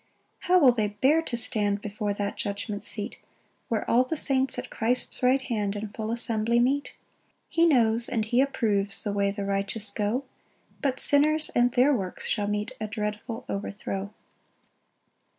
5 0.39 0.47
How 0.47 0.57
will 0.57 0.71
they 0.71 0.87
bear 0.99 1.21
to 1.21 1.37
stand 1.37 1.79
Before 1.79 2.11
that 2.11 2.35
judgment 2.35 2.83
seat, 2.83 3.17
Where 3.69 3.87
all 3.87 4.03
the 4.03 4.17
saints 4.17 4.57
at 4.57 4.71
Christ's 4.71 5.21
right 5.21 5.39
hand 5.41 5.75
In 5.75 5.89
full 5.89 6.11
assembly 6.11 6.59
meet? 6.59 6.85
6 6.87 6.95
He 7.49 7.65
knows, 7.67 8.09
and 8.09 8.25
he 8.25 8.41
approves 8.41 9.03
The 9.03 9.13
way 9.13 9.29
the 9.29 9.45
righteous 9.45 9.91
go; 9.91 10.23
But 10.81 10.99
sinners 10.99 11.51
and 11.53 11.71
their 11.73 11.93
works 11.93 12.27
shall 12.27 12.47
meet 12.47 12.71
A 12.81 12.87
dreadful 12.87 13.45
overthrow. 13.47 14.11